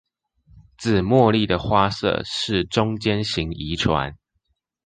[0.79, 4.15] 紫茉莉的花色是中間型遺傳